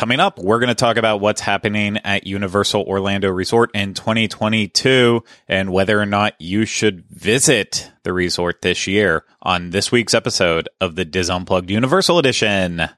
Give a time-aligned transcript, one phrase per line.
[0.00, 5.22] Coming up, we're going to talk about what's happening at Universal Orlando Resort in 2022
[5.46, 10.70] and whether or not you should visit the resort this year on this week's episode
[10.80, 12.88] of the Dis Unplugged Universal Edition.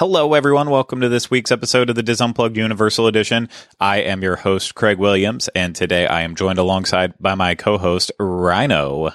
[0.00, 0.70] Hello, everyone.
[0.70, 3.50] Welcome to this week's episode of the Dis Unplugged Universal Edition.
[3.78, 8.10] I am your host, Craig Williams, and today I am joined alongside by my co-host,
[8.18, 9.14] Ryno.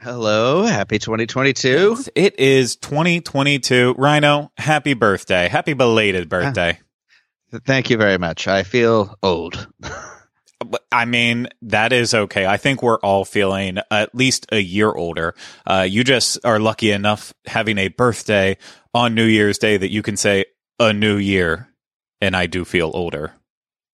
[0.00, 2.04] Hello, happy 2022.
[2.14, 3.96] It is 2022.
[3.96, 5.48] Ryno, happy birthday.
[5.48, 6.78] Happy belated birthday.
[7.66, 8.46] Thank you very much.
[8.46, 9.66] I feel old.
[10.92, 12.46] I mean, that is okay.
[12.46, 15.34] I think we're all feeling at least a year older.
[15.66, 18.56] Uh, you just are lucky enough having a birthday
[18.94, 20.44] on New Year's Day that you can say
[20.78, 21.68] a new year,
[22.20, 23.32] and I do feel older.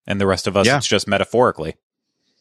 [0.06, 0.78] And the rest of us, Yeah.
[0.78, 1.74] it's just metaphorically.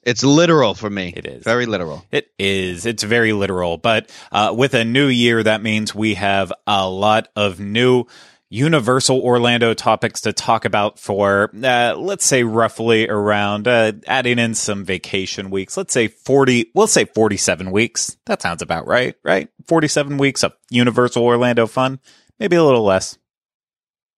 [0.04, 1.14] It's literal for me.
[1.18, 1.44] It is.
[1.44, 2.06] Very literal.
[2.12, 2.86] It is.
[2.86, 3.78] It's very literal.
[3.78, 8.06] But uh, with a new year, that means we have a lot of new
[8.50, 14.56] Universal Orlando topics to talk about for, uh, let's say, roughly around uh, adding in
[14.56, 15.76] some vacation weeks.
[15.76, 18.16] Let's say 40, we'll say 47 weeks.
[18.28, 19.50] That sounds about right, right?
[19.68, 22.00] 47 weeks of Universal Orlando fun.
[22.40, 23.18] Maybe a little less.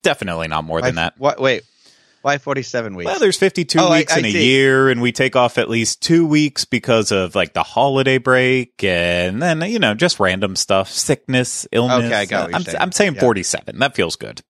[0.04, 1.16] Definitely not more than that.
[1.18, 1.64] What, wait,
[2.22, 3.06] why 47 weeks?
[3.06, 4.46] Well, there's 52 Oh, I- weeks I in a see.
[4.52, 8.82] year, and we take off at least two weeks because of like the holiday break,
[8.84, 12.06] and then you know just random stuff, sickness, illness.
[12.06, 12.78] Okay, I got I'm, saying.
[12.80, 13.22] I'm saying Yeah.
[13.22, 13.80] 47.
[13.80, 14.42] That feels good.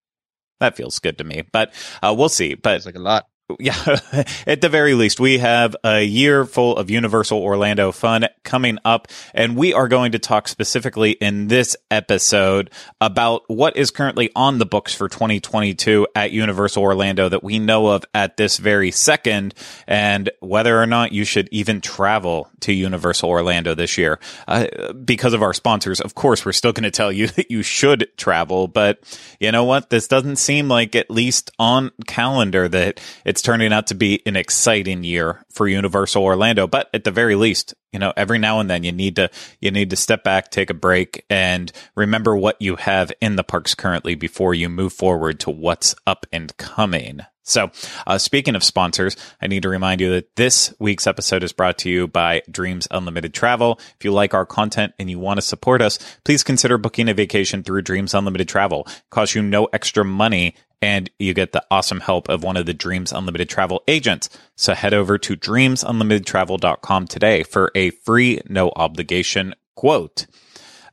[0.59, 2.53] That feels good to me, but uh, we'll see.
[2.53, 3.25] But It's like a lot.
[3.57, 3.99] Yeah,
[4.47, 9.07] at the very least, we have a year full of Universal Orlando fun coming up,
[9.33, 12.69] and we are going to talk specifically in this episode
[13.01, 17.87] about what is currently on the books for 2022 at Universal Orlando that we know
[17.87, 19.53] of at this very second,
[19.87, 24.19] and whether or not you should even travel to Universal Orlando this year.
[24.47, 27.63] Uh, because of our sponsors, of course, we're still going to tell you that you
[27.63, 28.99] should travel, but
[29.39, 29.89] you know what?
[29.89, 34.35] This doesn't seem like, at least on calendar, that it's turning out to be an
[34.35, 36.67] exciting year for Universal Orlando.
[36.67, 39.29] But at the very least, you know, every now and then you need to
[39.59, 43.43] you need to step back, take a break, and remember what you have in the
[43.43, 47.21] parks currently before you move forward to what's up and coming.
[47.43, 47.71] So,
[48.05, 51.77] uh, speaking of sponsors, I need to remind you that this week's episode is brought
[51.79, 53.79] to you by Dreams Unlimited Travel.
[53.97, 57.13] If you like our content and you want to support us, please consider booking a
[57.13, 58.83] vacation through Dreams Unlimited Travel.
[58.87, 62.65] It costs you no extra money and you get the awesome help of one of
[62.65, 64.29] the Dreams Unlimited Travel agents.
[64.55, 70.25] So head over to dreamsunlimitedtravel.com today for a free, no obligation quote.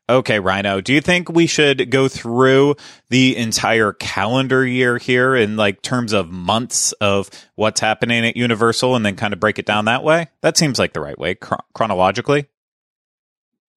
[0.09, 2.77] Okay, Ryno, do you think we should go through
[3.11, 8.95] the entire calendar year here in like terms of months of what's happening at Universal
[8.95, 10.29] and then kind of break it down that way?
[10.43, 12.47] That seems like the right way chron- chronologically.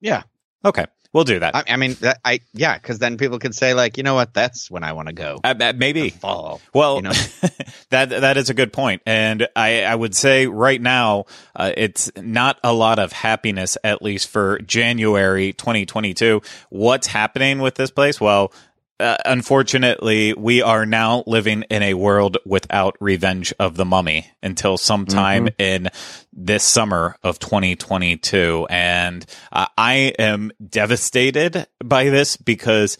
[0.02, 0.24] Yeah.
[0.64, 1.56] Okay, we'll do that.
[1.56, 4.34] I, I mean, that, I yeah, because then people can say like, you know what?
[4.34, 5.40] That's when I want to go.
[5.44, 6.10] Uh, maybe.
[6.10, 6.60] Fall.
[6.74, 7.12] Well, you know?
[7.90, 8.80] that that is a good point.
[8.80, 11.26] point, and I I would say right now
[11.56, 16.42] uh, it's not a lot of happiness, at least for January 2022.
[16.70, 18.20] What's happening with this place?
[18.20, 18.52] Well.
[19.00, 24.78] Uh, unfortunately, we are now living in a world without Revenge of the Mummy until
[24.78, 25.90] sometime in
[26.34, 28.68] this summer of 2022.
[28.70, 32.98] And uh, I am devastated by this because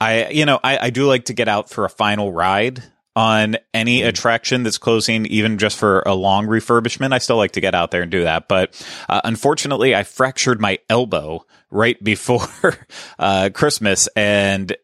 [0.00, 2.82] I, you know, I, I do like to get out for a final ride
[3.14, 7.12] on any attraction that's closing, even just for a long refurbishment.
[7.12, 8.48] I still like to get out there and do that.
[8.48, 12.48] But uh, unfortunately, I fractured my elbow right before
[13.18, 14.74] uh, Christmas and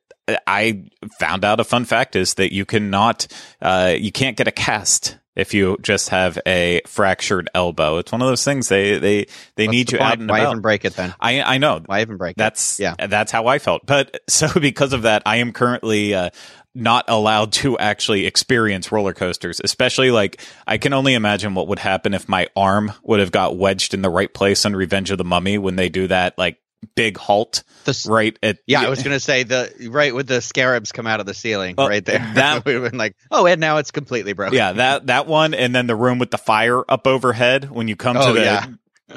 [0.47, 0.85] I
[1.19, 3.27] found out a fun fact is that you cannot,
[3.63, 7.99] uh, you can't get a cast if you just have a fractured elbow.
[7.99, 10.11] It's one of those things they they they What's need the you point?
[10.13, 10.51] out and Why about.
[10.51, 11.15] even break it then?
[11.21, 12.83] I I know Why even break that's it?
[12.99, 13.07] Yeah.
[13.07, 13.87] that's how I felt.
[13.87, 16.31] But so because of that, I am currently uh,
[16.75, 19.61] not allowed to actually experience roller coasters.
[19.63, 23.57] Especially like I can only imagine what would happen if my arm would have got
[23.57, 26.59] wedged in the right place on Revenge of the Mummy when they do that like
[26.95, 30.93] big halt The right at Yeah, I was gonna say the right with the scarabs
[30.93, 32.19] come out of the ceiling right there.
[32.35, 34.55] that- we've been like, oh, and now it's completely broken.
[34.55, 37.97] yeah that that one and then the room with the fire up overhead when you
[37.97, 38.67] come to Oh, the yeah.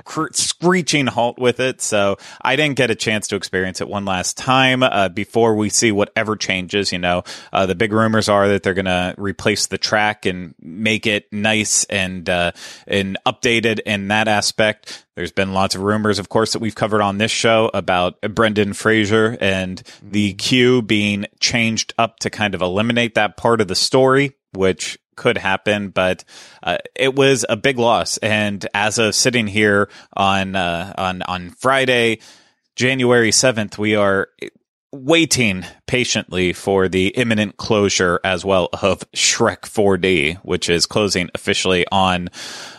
[0.04, 1.82] Cr- screeching halt with it.
[1.82, 5.70] So I didn't get a chance to experience it one last time uh, before we
[5.70, 6.92] see whatever changes.
[6.92, 10.56] You know, uh, the big rumors are that they're going to replace the track and
[10.62, 12.52] make it nice and uh,
[12.88, 15.06] and updated in that aspect.
[15.16, 18.74] There's been lots of rumors, of course, that we've covered on this show about Brendan
[18.74, 23.76] Fraser and the queue being changed up to kind of eliminate that part of the
[23.76, 26.24] story, which could happen, but
[26.64, 28.18] uh, it was a big loss.
[28.18, 32.20] And as of sitting here on uh, on on Friday,
[32.76, 34.30] January seventh, we are
[34.94, 41.86] waiting patiently for the imminent closure as well of Shrek 4D, which is closing officially
[41.92, 42.30] on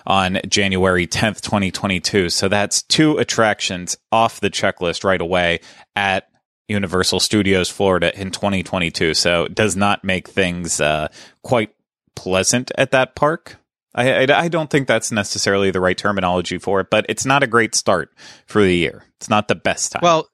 [0.06, 2.28] on January 10th, 2022.
[2.28, 5.60] So that's two attractions off the checklist right away
[5.96, 6.28] at
[6.72, 9.14] Universal Studios Florida in 2022.
[9.14, 11.08] So it does not make things uh,
[11.42, 11.74] quite
[12.16, 13.56] pleasant at that park.
[13.94, 17.42] I, I, I, don't think that's necessarily the right terminology for it, but it's not
[17.42, 18.10] a great start
[18.46, 19.04] for the year.
[19.18, 20.00] It's not the best time.
[20.02, 20.28] Well,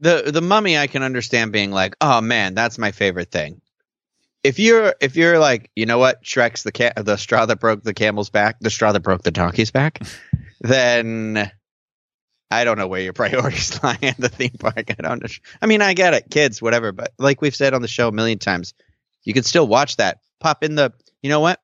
[0.00, 3.60] the the mummy I can understand being like, oh man, that's my favorite thing.
[4.44, 7.82] If you're if you're like, you know what, Shrek's the ca- the straw that broke
[7.82, 10.00] the camel's back, the straw that broke the donkey's back,
[10.60, 11.50] then
[12.50, 14.90] I don't know where your priorities lie at the theme park.
[14.90, 15.22] I don't.
[15.22, 15.28] Know.
[15.60, 18.12] I mean, I get it, kids, whatever, but like we've said on the show a
[18.12, 18.74] million times,
[19.24, 20.20] you can still watch that.
[20.40, 20.92] Pop in the.
[21.22, 21.60] You know what?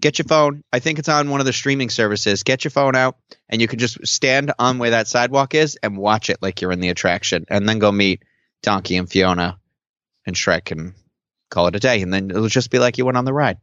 [0.00, 0.62] get your phone.
[0.72, 2.42] I think it's on one of the streaming services.
[2.42, 3.16] Get your phone out,
[3.48, 6.72] and you can just stand on where that sidewalk is and watch it like you're
[6.72, 8.24] in the attraction, and then go meet
[8.62, 9.58] Donkey and Fiona
[10.26, 10.94] and Shrek and
[11.50, 12.02] call it a day.
[12.02, 13.58] And then it'll just be like you went on the ride.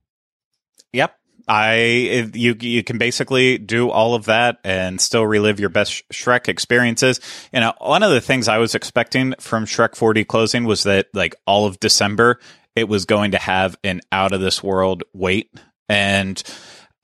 [0.94, 1.18] Yep.
[1.48, 6.48] I you you can basically do all of that and still relive your best Shrek
[6.48, 7.20] experiences.
[7.52, 10.84] You uh, know, one of the things I was expecting from Shrek 4D closing was
[10.84, 12.40] that like all of December
[12.76, 15.52] it was going to have an out of this world wait.
[15.90, 16.42] And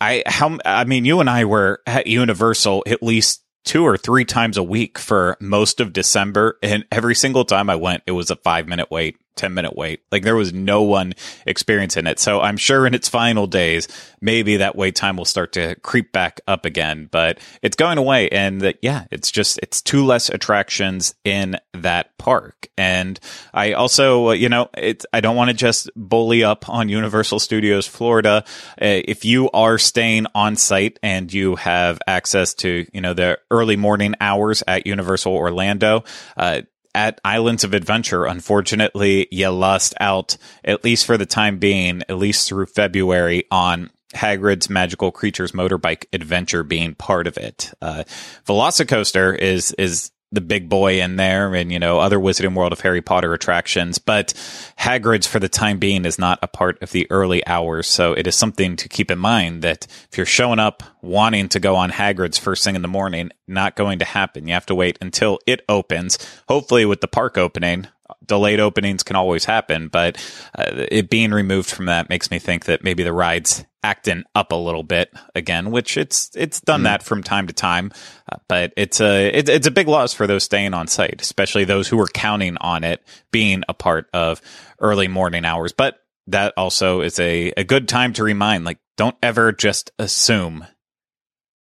[0.02, 4.26] I how I mean you and I were at Universal at least two or three
[4.26, 6.58] times a week for most of December.
[6.64, 10.02] And every single time I went it was a 5 minute wait 10 minute wait.
[10.12, 11.14] Like there was no one
[11.46, 12.20] experiencing it.
[12.20, 13.88] So I'm sure in its final days,
[14.20, 18.28] maybe that wait time will start to creep back up again, but it's going away.
[18.30, 22.68] And that, yeah, it's just, it's two less attractions in that park.
[22.78, 23.18] And
[23.54, 27.88] I also, you know, it's, I don't want to just bully up on Universal Studios
[27.88, 28.44] Florida.
[28.82, 33.40] Uh, if you are staying on site and you have access to, you know, the
[33.50, 36.04] early morning hours at Universal Orlando,
[36.36, 36.62] uh,
[36.96, 42.18] at Islands of Adventure, unfortunately, you lost out, at least for the time being, at
[42.18, 47.72] least through February, on Hagrid's Magical Creatures Motorbike Adventure being part of it.
[47.82, 48.04] Uh,
[48.46, 52.82] Velocicoaster is is the big boy in there and, you know, other Wizarding World of
[52.82, 53.98] Harry Potter attractions.
[53.98, 54.34] But
[54.78, 57.88] Hagrid's for the time being is not a part of the early hours.
[57.88, 61.60] So it is something to keep in mind that if you're showing up wanting to
[61.60, 64.48] go on Hagrid's first thing in the morning, not going to happen.
[64.48, 66.20] You have to wait until it opens.
[66.48, 67.88] Hopefully with the park opening,
[68.26, 70.18] delayed openings can always happen, but
[70.58, 74.52] uh, it being removed from that makes me think that maybe the rides acting up
[74.52, 76.84] a little bit again, which it's it's done mm.
[76.86, 77.92] that from time to time,
[78.32, 81.64] uh, but it's a it, it's a big loss for those staying on site, especially
[81.64, 83.02] those who were counting on it
[83.32, 84.42] being a part of
[84.80, 85.72] early morning hours.
[85.72, 90.66] But that also is a a good time to remind, like, don't ever just assume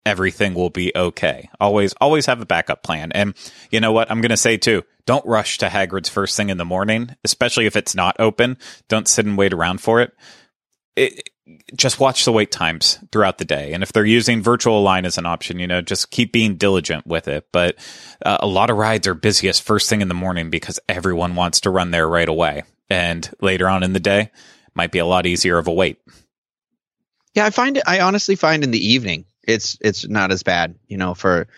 [0.08, 1.50] everything will be okay.
[1.60, 3.12] Always always have a backup plan.
[3.12, 3.34] And
[3.70, 4.82] you know what I'm going to say too.
[5.04, 8.56] Don't rush to Hagrid's first thing in the morning, especially if it's not open.
[8.88, 10.12] Don't sit and wait around for it.
[10.96, 11.30] It,
[11.76, 13.72] just watch the wait times throughout the day.
[13.72, 17.06] And if they're using virtual line as an option, you know, just keep being diligent
[17.06, 17.46] with it.
[17.52, 17.76] But
[18.24, 21.60] uh, a lot of rides are busiest first thing in the morning because everyone wants
[21.60, 22.64] to run there right away.
[22.90, 24.30] And later on in the day,
[24.74, 25.98] might be a lot easier of a wait.
[27.34, 27.84] Yeah, I find it.
[27.86, 31.48] I honestly find in the evening, it's it's not as bad, you know, for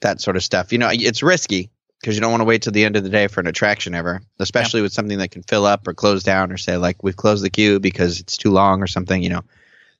[0.00, 0.72] that sort of stuff.
[0.72, 3.10] You know, it's risky because you don't want to wait till the end of the
[3.10, 6.52] day for an attraction ever, especially with something that can fill up or close down
[6.52, 9.42] or say like we've closed the queue because it's too long or something, you know.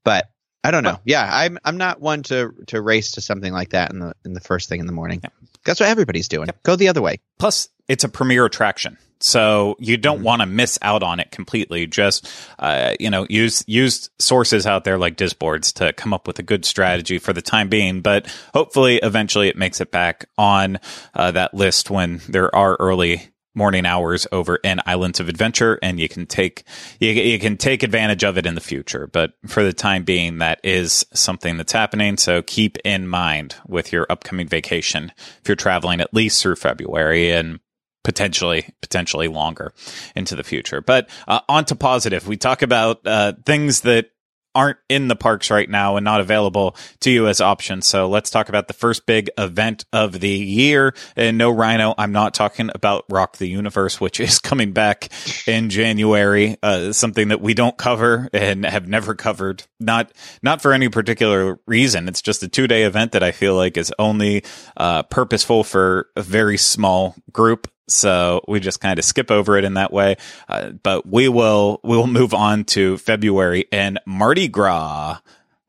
[0.04, 0.30] But
[0.62, 0.98] I don't know.
[1.04, 4.32] Yeah, I'm I'm not one to to race to something like that in the in
[4.32, 5.22] the first thing in the morning.
[5.64, 6.48] That's what everybody's doing.
[6.62, 7.18] Go the other way.
[7.38, 8.96] Plus, it's a premier attraction.
[9.20, 10.24] So you don't mm-hmm.
[10.24, 11.86] want to miss out on it completely.
[11.86, 16.38] Just uh, you know, use use sources out there like Disboards to come up with
[16.38, 18.00] a good strategy for the time being.
[18.00, 20.78] But hopefully, eventually, it makes it back on
[21.14, 25.98] uh, that list when there are early morning hours over in Islands of Adventure, and
[25.98, 26.64] you can take
[26.98, 29.06] you, you can take advantage of it in the future.
[29.06, 32.16] But for the time being, that is something that's happening.
[32.16, 35.12] So keep in mind with your upcoming vacation
[35.42, 37.60] if you're traveling at least through February and
[38.04, 39.72] potentially potentially longer
[40.16, 40.80] into the future.
[40.80, 44.10] But uh, on to positive, we talk about uh, things that
[44.54, 47.86] aren't in the parks right now and not available to you as options.
[47.86, 50.94] So let's talk about the first big event of the year.
[51.14, 55.08] And no Ryno, I'm not talking about Rock the Universe, which is coming back
[55.46, 56.56] in January.
[56.62, 59.62] Uh, something that we don't cover and have never covered.
[59.78, 62.08] Not not for any particular reason.
[62.08, 64.44] It's just a two day event that I feel like is only
[64.76, 69.64] uh, purposeful for a very small group so we just kind of skip over it
[69.64, 70.16] in that way.
[70.48, 75.18] Uh, but we will we will move on to February and Mardi Gras.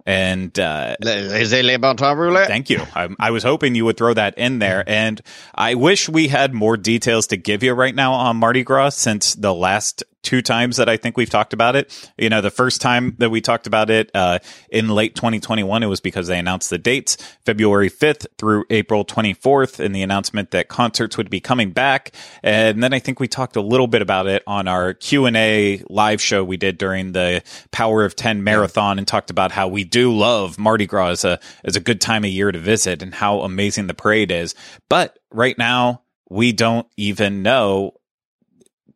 [0.04, 0.96] And uh,
[2.48, 2.82] thank you.
[2.96, 5.22] I, I, was hoping you would throw that in there, and
[5.54, 9.36] I wish we had more details to give you right now on Mardi Gras since
[9.36, 12.12] the last two times that I think we've talked about it.
[12.18, 15.88] You know, the first time that we talked about it uh, in late 2021, it
[15.88, 20.68] was because they announced the dates February 5th through April 24th, and the announcement that
[20.68, 22.12] concerts would be coming back.
[22.44, 25.38] And then I think we talked a little bit about it on our Q and
[25.38, 29.68] A live show we did during the Power of Ten marathon, and talked about how
[29.68, 33.02] we do love Mardi Gras as a as a good time of year to visit,
[33.02, 34.56] and how amazing the parade is.
[34.90, 36.04] But right now.
[36.30, 37.96] We don't even know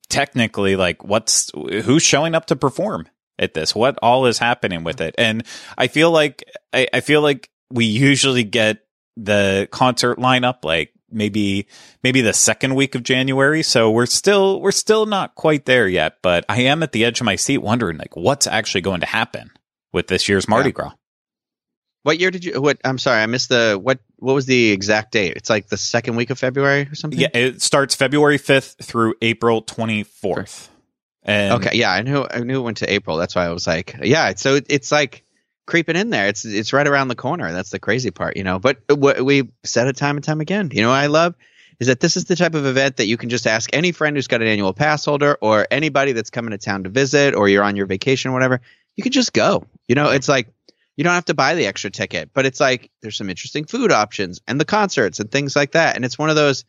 [0.06, 3.08] technically like what's who's showing up to perform
[3.38, 3.76] at this?
[3.76, 5.16] What all is happening with it?
[5.18, 5.44] And
[5.78, 6.44] i feel like
[6.74, 8.86] I, I, feel like we usually get
[9.18, 11.68] the concert lineup like maybe
[12.04, 13.64] maybe the second week of january.
[13.64, 17.22] So we're still we're still not quite there yet but i am at the edge
[17.22, 19.52] of my seat wondering like what's actually going to happen
[19.94, 20.74] with this year's mardi yeah.
[20.74, 20.94] gras
[22.06, 22.62] what year did you?
[22.62, 22.78] What?
[22.86, 23.98] I'm sorry, I missed the what.
[24.18, 25.34] What was the exact date?
[25.38, 27.20] It's like the second week of February or something.
[27.20, 30.68] Yeah, it starts February 5th through April 24th.
[31.24, 33.18] And okay, yeah, I knew I knew it went to April.
[33.18, 34.32] That's why I was like, yeah.
[34.36, 35.24] So it, it's like
[35.66, 36.28] creeping in there.
[36.28, 37.52] It's it's right around the corner.
[37.52, 38.60] That's the crazy part, you know.
[38.60, 40.70] But what we said it time and time again.
[40.72, 41.34] You know, what I love
[41.80, 44.16] is that this is the type of event that you can just ask any friend
[44.16, 47.50] who's got an annual pass holder or anybody that's coming to town to visit or
[47.50, 48.62] you're on your vacation or whatever.
[48.96, 49.66] You can just go.
[49.88, 50.54] You know, it's like
[50.96, 53.92] you don't have to buy the extra ticket, but it's like there's some interesting food
[53.92, 55.96] options and the concerts and things like that.
[55.96, 56.66] And it's one of those,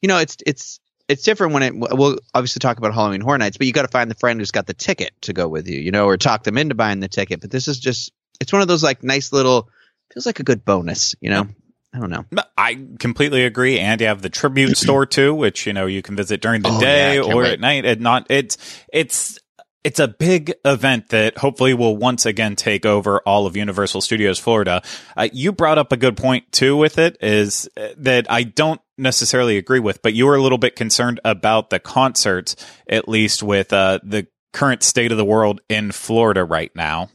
[0.00, 1.72] you know, it's it's it's different when it.
[1.74, 4.50] We'll obviously talk about Halloween Horror Nights, but you got to find the friend who's
[4.50, 7.08] got the ticket to go with you, you know, or talk them into buying the
[7.08, 7.40] ticket.
[7.40, 9.68] But this is just it's one of those like nice little
[10.12, 11.48] feels like a good bonus, you know.
[11.94, 12.24] I don't know.
[12.58, 13.78] I completely agree.
[13.78, 16.70] And you have the tribute store too, which you know you can visit during the
[16.70, 17.52] oh, day yeah, or wait.
[17.52, 17.86] at night.
[17.86, 18.58] And not it's
[18.92, 19.38] it's
[19.86, 24.36] it's a big event that hopefully will once again take over all of Universal Studios
[24.36, 24.82] Florida.
[25.16, 28.80] Uh, you brought up a good point too with it is uh, that I don't
[28.98, 32.56] necessarily agree with, but you were a little bit concerned about the concerts,
[32.88, 37.08] at least with uh, the current state of the world in Florida right now.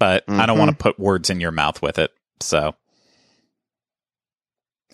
[0.00, 0.40] But mm-hmm.
[0.40, 0.82] I don't want to mm-hmm.
[0.82, 2.10] put words in your mouth with it.
[2.40, 2.74] So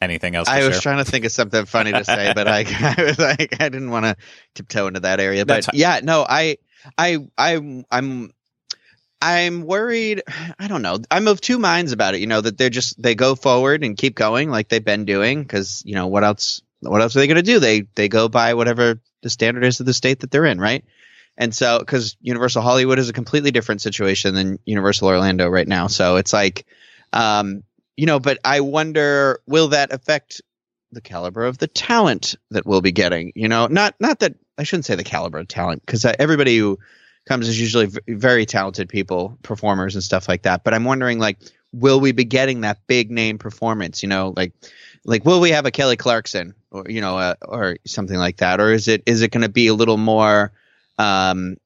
[0.02, 0.48] anything else?
[0.48, 0.68] I share?
[0.68, 2.66] was trying to think of something funny to say, but I,
[2.98, 4.16] I was like, I didn't want to
[4.54, 5.46] tiptoe into that area.
[5.46, 6.58] But yeah, no, I,
[6.96, 8.32] I I I'm
[9.20, 10.22] I'm worried.
[10.58, 10.98] I don't know.
[11.10, 12.20] I'm of two minds about it.
[12.20, 15.42] You know that they're just they go forward and keep going like they've been doing
[15.42, 17.58] because you know what else what else are they going to do?
[17.58, 20.84] They they go by whatever the standard is of the state that they're in, right?
[21.38, 25.86] And so because Universal Hollywood is a completely different situation than Universal Orlando right now,
[25.86, 26.66] so it's like,
[27.12, 27.62] um,
[27.96, 28.20] you know.
[28.20, 30.40] But I wonder will that affect
[30.92, 33.32] the caliber of the talent that we'll be getting?
[33.34, 36.56] You know, not not that I shouldn't say the caliber of talent because uh, everybody
[36.58, 36.78] who
[37.26, 40.64] comes is usually v- very talented people, performers and stuff like that.
[40.64, 41.38] But I'm wondering, like,
[41.72, 44.02] will we be getting that big name performance?
[44.02, 44.52] You know, like,
[45.04, 48.60] like will we have a Kelly Clarkson or you know, uh, or something like that,
[48.60, 50.52] or is it is it going to be a little more
[50.98, 51.56] um,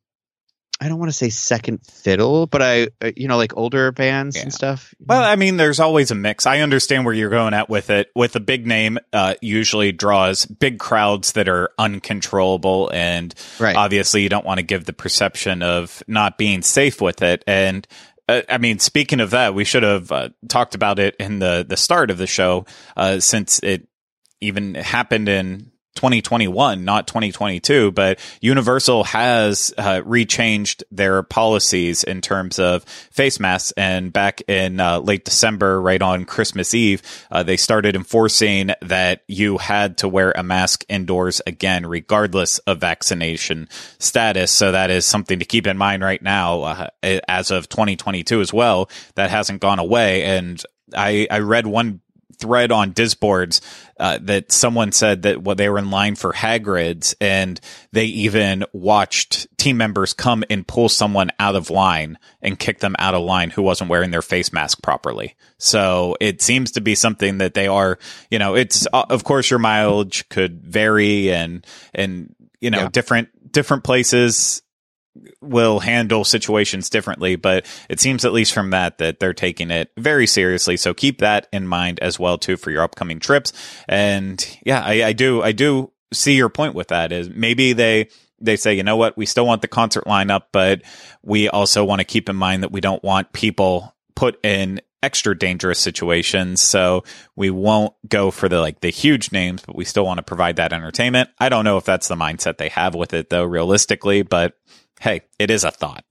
[0.83, 4.37] I don't want to say second fiddle, but I, uh, you know, like older bands
[4.37, 4.43] yeah.
[4.43, 4.95] and stuff.
[4.99, 6.47] Well, I mean, there's always a mix.
[6.47, 8.11] I understand where you're going at with it.
[8.15, 13.77] With a big name, uh, usually draws big crowds that are uncontrollable, and right.
[13.77, 17.45] obviously, you don't want to give the perception of not being safe with it.
[17.47, 17.87] And
[18.27, 21.67] uh, I mean, speaking of that, we should have uh, talked about it in the
[21.69, 22.65] the start of the show,
[22.97, 23.87] uh, since it
[24.41, 32.59] even happened in 2021, not 2022, but Universal has uh, rechanged their policies in terms
[32.59, 33.73] of face masks.
[33.77, 39.23] And back in uh, late December, right on Christmas Eve, uh, they started enforcing that
[39.27, 43.69] you had to wear a mask indoors again, regardless of vaccination
[43.99, 44.51] status.
[44.51, 48.53] So that is something to keep in mind right now, uh, as of 2022 as
[48.53, 48.89] well.
[49.17, 50.23] That hasn't gone away.
[50.23, 50.63] And
[50.95, 52.01] I, I read one
[52.41, 53.61] thread on Disboards
[53.99, 57.61] uh, that someone said that well, they were in line for Hagrid's and
[57.93, 62.97] they even watched team members come and pull someone out of line and kick them
[62.99, 65.37] out of line who wasn't wearing their face mask properly.
[65.59, 67.99] So it seems to be something that they are,
[68.31, 72.89] you know, it's uh, of course your mileage could vary and and you know yeah.
[72.89, 74.63] different different places
[75.41, 79.91] will handle situations differently, but it seems at least from that that they're taking it
[79.97, 80.77] very seriously.
[80.77, 83.53] So keep that in mind as well too for your upcoming trips.
[83.89, 88.09] And yeah, I, I do I do see your point with that is maybe they
[88.41, 90.83] they say, you know what, we still want the concert lineup, but
[91.23, 95.37] we also want to keep in mind that we don't want people put in extra
[95.37, 96.61] dangerous situations.
[96.63, 97.05] So
[97.37, 100.57] we won't go for the like the huge names, but we still want to provide
[100.57, 101.31] that entertainment.
[101.39, 104.55] I don't know if that's the mindset they have with it though, realistically, but
[105.01, 106.05] hey, it is a thought.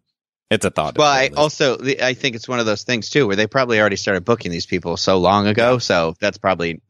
[0.50, 0.98] It's a thought.
[0.98, 3.96] Well, I also I think it's one of those things too where they probably already
[3.96, 6.82] started booking these people so long ago, so that's probably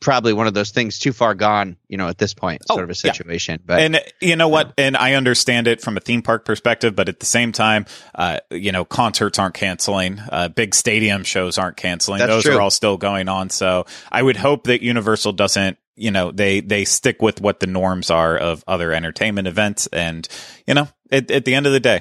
[0.00, 2.84] probably one of those things too far gone, you know, at this point, sort oh,
[2.84, 3.60] of a situation.
[3.60, 3.64] Yeah.
[3.66, 4.72] But and you know what?
[4.76, 8.38] And I understand it from a theme park perspective, but at the same time, uh,
[8.50, 12.56] you know, concerts aren't canceling, uh, big stadium shows aren't canceling; That's those true.
[12.56, 13.50] are all still going on.
[13.50, 15.78] So I would hope that Universal doesn't.
[16.00, 20.26] You know, they they stick with what the norms are of other entertainment events, and
[20.66, 22.00] you know, at, at the end of the day,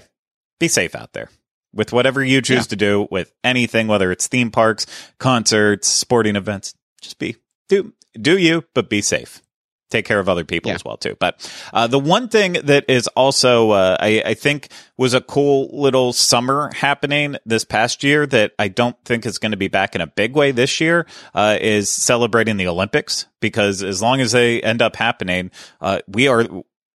[0.59, 1.29] be safe out there
[1.73, 2.69] with whatever you choose yeah.
[2.69, 4.85] to do with anything, whether it's theme parks,
[5.19, 6.73] concerts, sporting events.
[7.01, 7.35] Just be
[7.67, 9.41] do do you, but be safe.
[9.89, 10.75] Take care of other people yeah.
[10.75, 11.15] as well too.
[11.19, 15.69] But uh, the one thing that is also, uh, I, I, think, was a cool
[15.73, 19.95] little summer happening this past year that I don't think is going to be back
[19.95, 24.31] in a big way this year uh, is celebrating the Olympics because as long as
[24.31, 25.49] they end up happening,
[25.81, 26.45] uh, we are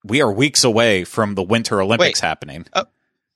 [0.04, 2.28] we are weeks away from the Winter Olympics Wait.
[2.28, 2.66] happening.
[2.72, 2.84] Uh,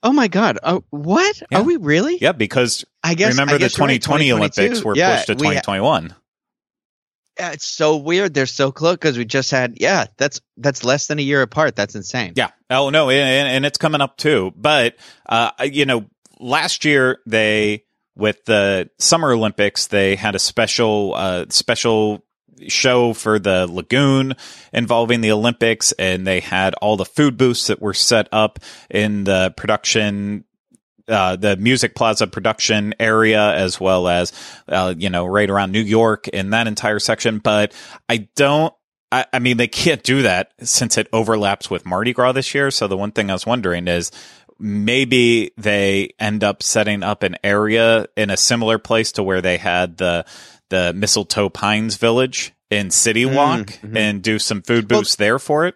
[0.01, 0.59] Oh my God!
[0.63, 1.59] Uh, what yeah.
[1.59, 2.17] are we really?
[2.19, 5.35] Yeah, because I guess remember I guess the 2020 right, Olympics were yeah, pushed to
[5.35, 6.15] 2021.
[7.39, 8.33] Yeah, it's so weird.
[8.33, 10.07] They're so close because we just had yeah.
[10.17, 11.73] That's that's less than a year apart.
[11.73, 12.33] That's insane.
[12.35, 12.49] Yeah.
[12.69, 14.51] Oh no, and, and it's coming up too.
[14.57, 16.05] But uh, you know,
[16.41, 22.25] last year they with the Summer Olympics they had a special uh special
[22.67, 24.35] show for the lagoon
[24.73, 29.23] involving the Olympics, and they had all the food booths that were set up in
[29.23, 30.43] the production
[31.09, 34.31] uh, the Music Plaza production area, as well as,
[34.67, 37.39] uh, you know, right around New York in that entire section.
[37.39, 37.73] But
[38.07, 38.73] I don't,
[39.11, 42.71] I, I, mean, they can't do that since it overlaps with Mardi Gras this year.
[42.71, 44.11] So the one thing I was wondering is
[44.59, 49.57] maybe they end up setting up an area in a similar place to where they
[49.57, 50.25] had the,
[50.69, 53.97] the Mistletoe Pines Village in City mm, Walk mm-hmm.
[53.97, 55.75] and do some food booths well, there for it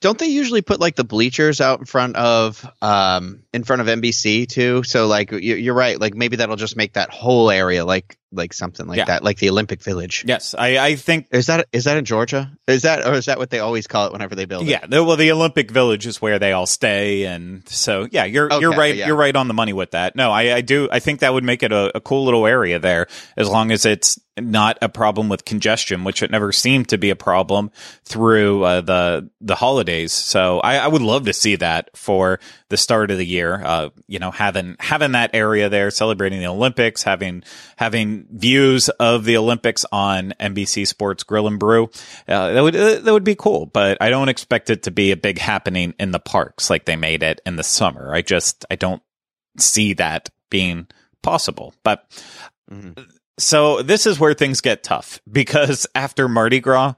[0.00, 3.88] don't they usually put like the bleachers out in front of um in front of
[3.88, 4.82] NBC too?
[4.82, 8.86] So like you're right, like maybe that'll just make that whole area like like something
[8.86, 9.04] like yeah.
[9.06, 10.24] that, like the Olympic Village.
[10.26, 12.50] Yes, I, I think is that is that in Georgia?
[12.66, 14.84] Is that or is that what they always call it whenever they build yeah?
[14.88, 18.72] Well, the Olympic Village is where they all stay, and so yeah, you're okay, you're
[18.72, 19.06] right, yeah.
[19.06, 20.16] you're right on the money with that.
[20.16, 22.78] No, I, I do, I think that would make it a, a cool little area
[22.78, 26.98] there, as long as it's not a problem with congestion, which it never seemed to
[26.98, 27.70] be a problem
[28.04, 30.12] through uh, the the holidays.
[30.12, 33.62] So I, I, would love to see that for the start of the year.
[33.64, 37.42] Uh, you know, having having that area there, celebrating the Olympics, having
[37.76, 41.90] having views of the Olympics on NBC Sports Grill and Brew.
[42.26, 45.10] Uh, that would uh, that would be cool, but I don't expect it to be
[45.12, 48.14] a big happening in the parks like they made it in the summer.
[48.14, 49.02] I just I don't
[49.56, 50.86] see that being
[51.22, 51.74] possible.
[51.82, 52.04] But
[52.70, 53.02] mm-hmm.
[53.38, 56.94] so this is where things get tough because after Mardi Gras.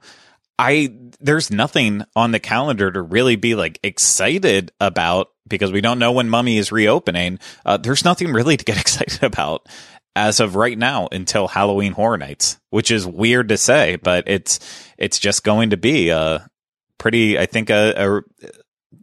[0.59, 5.99] I there's nothing on the calendar to really be like excited about because we don't
[5.99, 7.39] know when Mummy is reopening.
[7.65, 9.67] Uh, there's nothing really to get excited about
[10.15, 14.59] as of right now until Halloween Horror Nights, which is weird to say, but it's
[14.97, 16.49] it's just going to be a
[16.97, 18.21] pretty, I think, a, a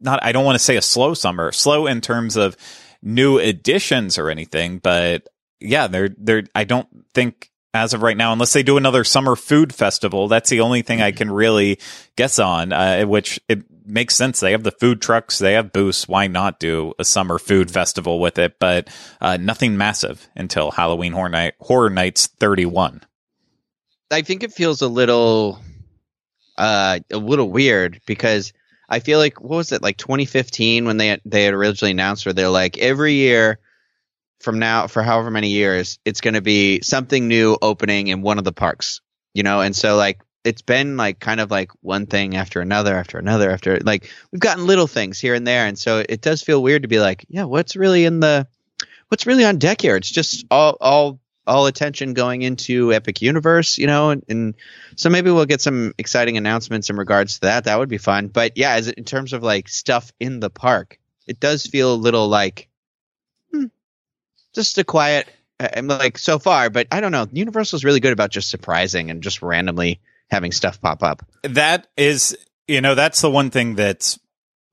[0.00, 0.22] not.
[0.22, 2.56] I don't want to say a slow summer, slow in terms of
[3.02, 5.26] new additions or anything, but
[5.60, 6.44] yeah, they're they're.
[6.54, 10.28] I don't think as of right now, unless they do another summer food festival.
[10.28, 11.78] That's the only thing I can really
[12.16, 14.40] guess on, uh, which it makes sense.
[14.40, 16.06] They have the food trucks, they have booths.
[16.06, 18.58] Why not do a summer food festival with it?
[18.58, 18.88] But
[19.20, 23.02] uh, nothing massive until Halloween Horror, Night, Horror Nights 31.
[24.10, 25.60] I think it feels a little,
[26.56, 28.52] uh, a little weird because
[28.88, 32.32] I feel like what was it like 2015 when they they had originally announced where
[32.32, 33.58] they're like every year
[34.40, 38.38] from now for however many years, it's going to be something new opening in one
[38.38, 39.00] of the parks,
[39.34, 39.60] you know?
[39.60, 43.50] And so like it's been like kind of like one thing after another after another
[43.50, 46.82] after like we've gotten little things here and there and so it does feel weird
[46.82, 48.46] to be like, yeah, what's really in the
[49.08, 49.96] what's really on deck here?
[49.96, 54.54] It's just all all all attention going into Epic Universe, you know, and, and,
[54.96, 57.64] so maybe we'll get some exciting announcements in regards to that.
[57.64, 58.28] That would be fun.
[58.28, 61.96] But yeah, as in terms of like stuff in the park, it does feel a
[61.96, 62.68] little like
[63.52, 63.66] hmm,
[64.54, 65.28] just a quiet.
[65.58, 67.26] I'm like so far, but I don't know.
[67.32, 71.22] Universal's really good about just surprising and just randomly having stuff pop up.
[71.42, 72.36] That is,
[72.66, 74.18] you know, that's the one thing that's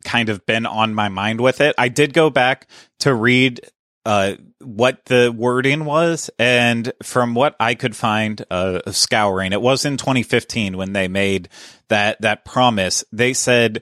[0.04, 1.76] kind of been on my mind with it.
[1.78, 2.68] I did go back
[3.00, 3.62] to read
[4.06, 9.84] uh, what the wording was, and from what I could find, uh, scouring, it was
[9.84, 11.50] in 2015 when they made
[11.90, 13.04] that that promise.
[13.12, 13.82] They said,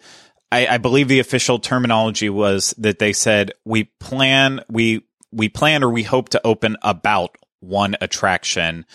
[0.49, 5.83] I, I believe the official terminology was that they said we plan we we plan
[5.83, 8.85] or we hope to open about one attraction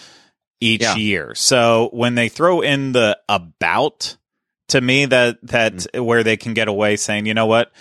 [0.60, 0.96] each Yeah.
[0.96, 1.34] year.
[1.34, 4.16] So when they throw in the about
[4.68, 6.04] to me that that Mm-hmm.
[6.04, 7.72] where they can get away saying, you know what,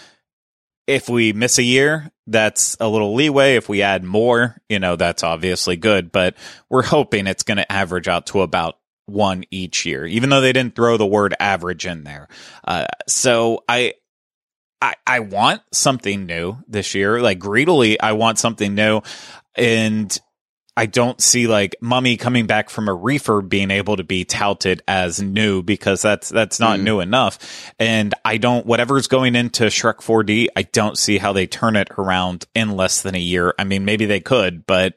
[0.86, 3.56] if we miss a year, that's a little leeway.
[3.56, 6.36] If we add more, you know, that's obviously good, but
[6.70, 10.54] we're hoping it's going to average out to about one each year, even though they
[10.54, 12.28] didn't throw the word average in there.
[12.66, 13.94] Uh, so I,
[14.82, 17.22] I, I want something new this year.
[17.22, 19.02] Like greedily, I want something new.
[19.56, 20.18] And
[20.78, 24.84] I don't see like Mummy coming back from a reefer being able to be touted
[24.88, 26.84] as new because that's that's not Mm.
[26.84, 27.40] new enough.
[27.80, 31.90] And I don't whatever's going into Shrek 4D, I don't see how they turn it
[31.98, 33.56] around in less than a year.
[33.58, 34.94] I mean, maybe they could, but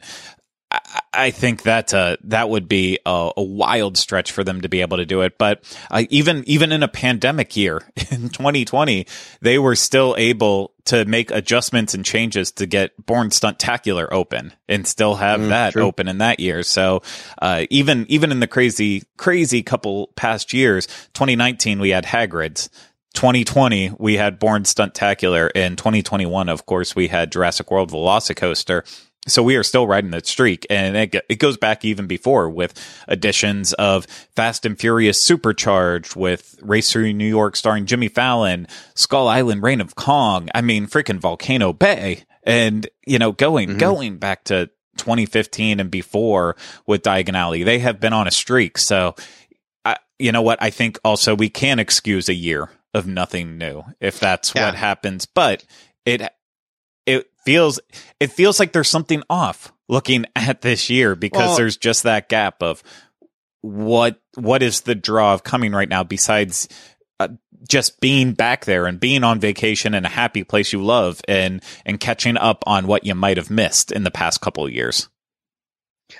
[0.70, 4.68] I, I think that uh, that would be a, a wild stretch for them to
[4.68, 5.38] be able to do it.
[5.38, 9.06] But uh, even even in a pandemic year in 2020,
[9.40, 14.86] they were still able to make adjustments and changes to get Bourne Stuntacular open and
[14.86, 15.82] still have Mm, that true.
[15.82, 16.62] open in that year.
[16.62, 17.02] So
[17.40, 22.70] uh, even even in the crazy crazy couple past years, 2019 we had Hagrid's.
[23.14, 25.50] 2020 we had Bourne Stuntacular.
[25.54, 28.82] In 2021, of course, we had Jurassic World Velocicoaster.
[29.30, 32.74] So we are still riding that streak, and it, it goes back even before with
[33.08, 39.28] additions of Fast and Furious Supercharged, with Race Through New York starring Jimmy Fallon, Skull
[39.28, 40.48] Island, Reign of Kong.
[40.54, 43.78] I mean, freaking Volcano Bay, and you know, going Mhm.
[43.78, 48.76] going back to 2015 and before with Diagon Alley, they have been on a streak.
[48.78, 49.14] So,
[49.84, 50.62] I, you know what?
[50.62, 54.66] I think also we can excuse a year of nothing new if that's Yeah.
[54.66, 55.64] what happens, but
[56.04, 56.22] it
[57.44, 57.80] feels
[58.18, 62.28] it feels like there's something off looking at this year because Well- there's just that
[62.28, 62.82] gap of
[63.62, 66.68] what what is the draw of coming right now besides
[67.18, 67.28] uh,
[67.68, 71.62] just being back there and being on vacation in a happy place you love and
[71.84, 75.08] and catching up on what you might have missed in the past couple of years.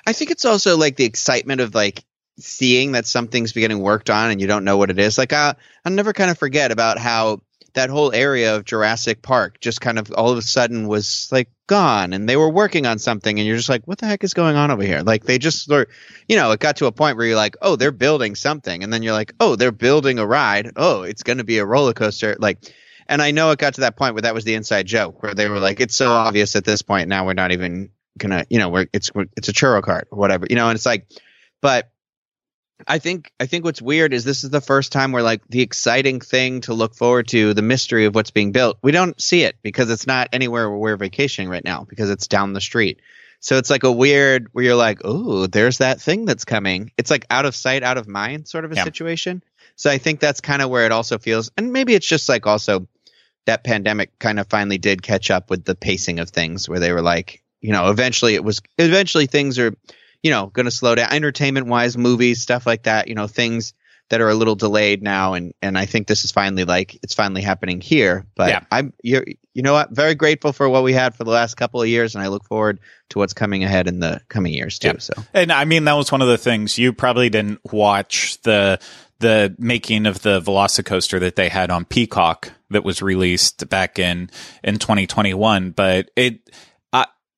[0.06, 2.04] I think it's also like the excitement of like
[2.38, 5.16] seeing that something's getting worked on and you don't know what it is.
[5.18, 5.54] Like I,
[5.84, 7.40] I'll never kind of forget about how
[7.74, 11.48] that whole area of Jurassic Park just kind of all of a sudden was like
[11.66, 14.34] gone and they were working on something and you're just like, what the heck is
[14.34, 15.02] going on over here?
[15.02, 15.88] Like they just were,
[16.28, 18.82] you know, it got to a point where you're like, oh, they're building something.
[18.82, 20.72] And then you're like, oh, they're building a ride.
[20.76, 22.36] Oh, it's going to be a roller coaster.
[22.38, 22.58] Like,
[23.08, 25.34] and I know it got to that point where that was the inside joke where
[25.34, 28.58] they were like, it's so obvious at this point now we're not even gonna, you
[28.58, 31.06] know, we're it's it's a churro cart or whatever, you know, and it's like,
[31.60, 31.90] but
[32.86, 35.60] I think I think what's weird is this is the first time where like the
[35.62, 39.42] exciting thing to look forward to, the mystery of what's being built, we don't see
[39.42, 43.00] it because it's not anywhere where we're vacationing right now because it's down the street.
[43.40, 46.92] So it's like a weird where you're like, oh, there's that thing that's coming.
[46.98, 48.84] It's like out of sight, out of mind sort of a Yeah.
[48.84, 49.42] situation.
[49.76, 52.46] So I think that's kind of where it also feels, and maybe it's just like
[52.46, 52.86] also
[53.46, 56.92] that pandemic kind of finally did catch up with the pacing of things where they
[56.92, 59.74] were like, you know, eventually it was eventually things are,
[60.22, 63.74] you know, going to slow down entertainment wise, movies, stuff like that, you know, things
[64.10, 67.14] that are a little delayed now and and I think this is finally like it's
[67.14, 68.60] finally happening here, but Yeah.
[68.70, 71.80] I'm you're you know what, very grateful for what we had for the last couple
[71.80, 72.80] of years and I look forward
[73.10, 74.88] to what's coming ahead in the coming years too.
[74.88, 74.98] Yeah.
[74.98, 78.80] So And I mean, that was one of the things you probably didn't watch the
[79.20, 84.30] the making of the Velocicoaster that they had on Peacock that was released back in
[84.64, 86.50] in 2021, but it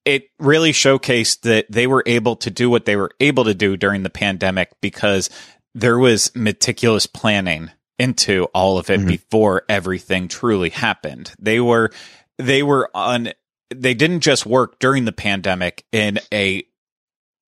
[0.04, 3.76] it really showcased that they were able to do what they were able to do
[3.76, 5.30] during the pandemic because
[5.74, 9.06] there was meticulous planning into all of it Mhm.
[9.08, 11.32] before everything truly happened.
[11.38, 11.90] They were
[12.38, 13.32] they were on
[13.74, 16.64] they didn't just work during the pandemic in a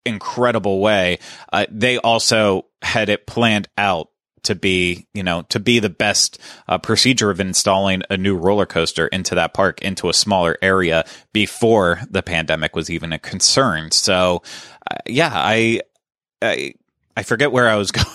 [0.07, 1.19] incredible way.
[1.53, 4.09] Uh, they also had it planned out
[4.45, 8.67] to be, you know, to be the best uh, procedure of installing a new roller
[8.67, 13.91] coaster into that park into a smaller area before the pandemic was even a concern.
[13.91, 14.43] So,
[14.91, 15.81] uh, yeah, I,
[16.41, 16.75] I,
[17.17, 18.07] I forget where I was going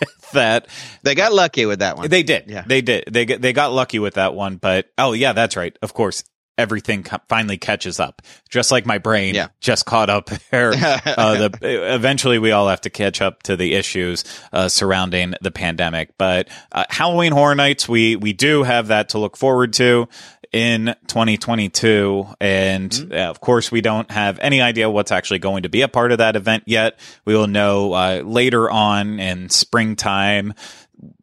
[0.00, 0.68] with that.
[1.02, 2.08] they got lucky with that one.
[2.08, 2.44] They did.
[2.48, 2.64] Yeah.
[2.66, 3.04] They did.
[3.10, 5.76] They they got lucky with that one, but oh yeah, that's right.
[5.82, 6.24] Of course,
[6.58, 8.22] everything co- finally catches up.
[8.48, 9.48] Just like my brain Yeah.
[9.60, 10.72] just caught up there.
[11.06, 15.50] uh, the eventually we all have to catch up to the issues uh, surrounding the
[15.50, 16.10] pandemic.
[16.18, 20.08] But uh, Halloween Horror Nights, we we do have that to look forward to.
[20.52, 22.26] in 2022.
[22.38, 23.12] And mm-hmm.
[23.12, 26.12] uh, of course, we don't have any idea what's actually going to be a part
[26.12, 26.98] of that event yet.
[27.24, 30.52] We will know uh, later on in springtime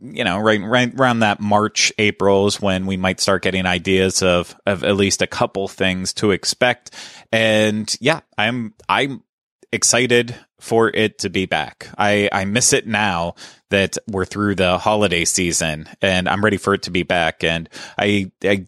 [0.02, 4.22] you know, right, right around that March, April is when we might start getting ideas
[4.22, 6.92] of, of at least a couple things to expect.
[7.32, 9.24] And yeah, I'm, I'm
[9.72, 11.88] excited for it to be back.
[11.98, 13.36] I, I miss it now
[13.70, 17.44] that we're through the holiday season and I'm ready for it to be back.
[17.44, 18.66] And I, I,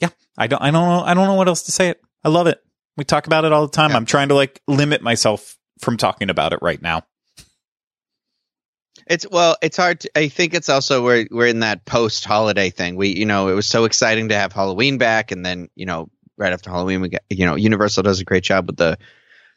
[0.00, 1.02] yeah, I don't, I don't know.
[1.04, 2.00] I don't know what else to say it.
[2.24, 2.60] I love it.
[2.96, 3.90] We talk about it all the time.
[3.90, 3.96] Yeah.
[3.96, 7.02] I'm trying to like limit myself from talking about it right now.
[9.06, 10.00] It's well, it's hard.
[10.00, 12.96] To, I think it's also we're we're in that post holiday thing.
[12.96, 16.10] We you know it was so exciting to have Halloween back, and then you know
[16.36, 18.98] right after Halloween we got you know Universal does a great job with the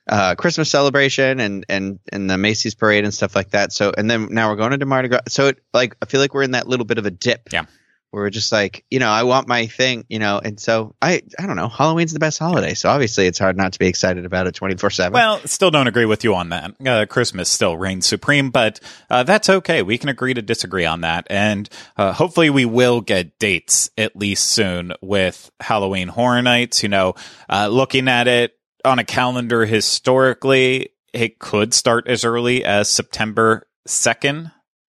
[0.07, 3.73] uh, Christmas celebration and and and the Macy's parade and stuff like that.
[3.73, 5.21] So and then now we're going into Mardi Gras.
[5.29, 7.49] So it, like I feel like we're in that little bit of a dip.
[7.51, 7.65] Yeah
[8.11, 11.21] where we're just like, you know, I want my thing, you know, and so I,
[11.37, 14.25] I don't know, Halloween's the best holiday, so obviously it's hard not to be excited
[14.25, 15.13] about it twenty four seven.
[15.13, 16.73] Well, still don't agree with you on that.
[16.85, 19.83] Uh, Christmas still reigns supreme, but uh, that's okay.
[19.83, 24.15] We can agree to disagree on that, and uh, hopefully we will get dates at
[24.15, 26.81] least soon with Halloween Horror Nights.
[26.81, 27.13] You know,
[27.49, 33.67] uh, looking at it on a calendar historically, it could start as early as September
[33.85, 34.51] second.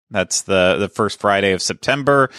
[0.09, 2.29] That's the the first Friday of September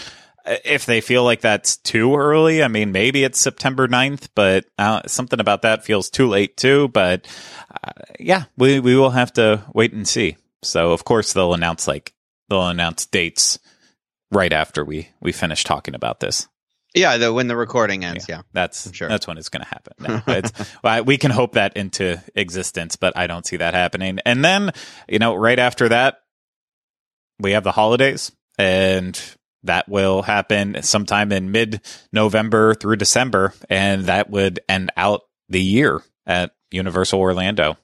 [0.47, 5.03] if they feel like that's too early, I mean, maybe it's September 9th, but uh,
[5.07, 6.89] something about that feels too late too.
[6.89, 7.27] But
[7.71, 10.37] uh, yeah, we, we will have to wait and see.
[10.63, 12.13] So of course they'll announce like,
[12.49, 13.59] they'll announce dates
[14.31, 16.49] right after we, we finish talking about this.
[16.95, 18.27] Yeah, the, when the recording ends.
[18.29, 18.43] Yeah, yeah.
[18.53, 19.09] that's sure.
[19.09, 19.95] that's when it's going to happen.
[19.99, 20.43] No,
[20.85, 24.19] well, we can hope that into existence, but I don't see that happening.
[24.27, 24.73] And then,
[25.09, 26.19] you know, right after that,
[27.39, 29.19] we have the holidays, and
[29.65, 31.81] that will happen sometime in mid
[32.13, 37.77] November through December, and that would end out the year at Universal Orlando.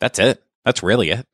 [0.00, 0.42] That's it.
[0.64, 1.26] That's really it.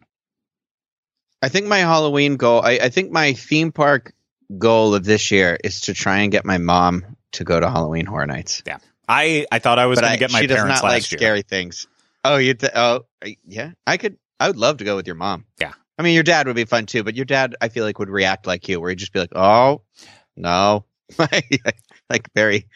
[1.43, 4.13] I think my Halloween goal, I, I think my theme park
[4.59, 8.07] goal of this year is to try and get my mom to go to Halloween
[8.07, 8.63] Horror Nights.
[8.67, 8.79] Yeah.
[9.09, 11.19] I, I thought I was going to get my she parents does not like year.
[11.19, 11.87] scary things.
[12.25, 12.55] Oh, you?
[12.55, 13.07] Th- oh,
[13.47, 13.73] yeah.
[13.87, 14.19] I could.
[14.41, 15.47] I would love to go with your mom.
[15.61, 17.99] Yeah, I mean, your dad would be fun too, but your dad, I feel like,
[17.99, 19.83] would react like you, where he'd just be like, "Oh,
[20.37, 20.85] no,"
[21.19, 22.67] like very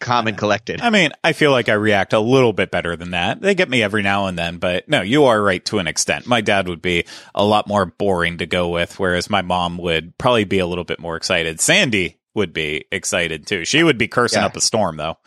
[0.00, 0.80] calm and collected.
[0.80, 3.40] I mean, I feel like I react a little bit better than that.
[3.40, 6.26] They get me every now and then, but no, you are right to an extent.
[6.26, 10.16] My dad would be a lot more boring to go with, whereas my mom would
[10.18, 11.60] probably be a little bit more excited.
[11.60, 13.64] Sandy would be excited too.
[13.64, 14.46] She would be cursing yeah.
[14.46, 15.18] up a storm though.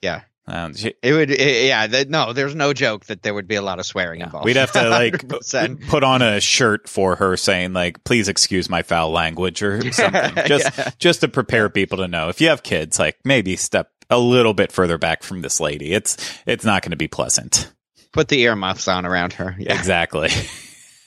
[0.00, 0.22] Yeah.
[0.46, 1.86] Um, she, it would, it, yeah.
[1.86, 4.44] The, no, there's no joke that there would be a lot of swearing yeah, involved.
[4.44, 5.26] We'd have to like
[5.88, 10.34] put on a shirt for her saying like, "Please excuse my foul language" or something,
[10.46, 10.90] just yeah.
[10.98, 12.28] just to prepare people to know.
[12.28, 15.92] If you have kids, like maybe step a little bit further back from this lady.
[15.92, 17.72] It's it's not going to be pleasant.
[18.12, 19.56] Put the earmuffs on around her.
[19.58, 19.76] Yeah.
[19.76, 20.28] Exactly.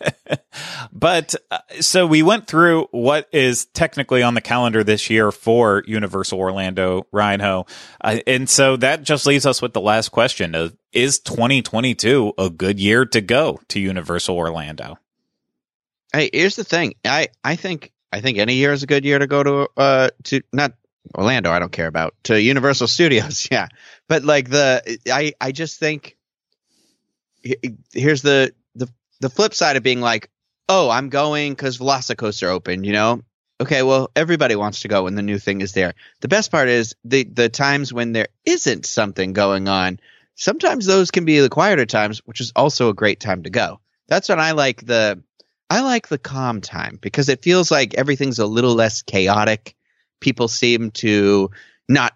[0.92, 5.84] but uh, so we went through what is technically on the calendar this year for
[5.88, 7.68] Universal Orlando Ryno.
[8.02, 12.50] Uh, and so that just leaves us with the last question of is 2022 a
[12.50, 14.98] good year to go to Universal Orlando?
[16.14, 16.96] Hey, here's the thing.
[17.06, 20.10] I, I think I think any year is a good year to go to uh
[20.26, 20.74] to not
[21.16, 23.68] Orlando, I don't care about to Universal Studios, yeah.
[24.08, 26.18] But like the I I just think
[27.94, 28.54] here's the
[29.20, 30.30] the flip side of being like,
[30.70, 33.22] oh, I'm going because Velocicoaster opened, you know?
[33.60, 35.96] Okay, well, everybody wants to go when the new thing is there.
[36.22, 40.00] The best part is the the times when there isn't something going on.
[40.36, 43.80] Sometimes those can be the quieter times, which is also a great time to go.
[44.08, 45.24] That's when I like the
[45.72, 49.76] I like the calm time because it feels like everything's a little less chaotic.
[50.20, 51.50] People seem to
[51.90, 52.14] not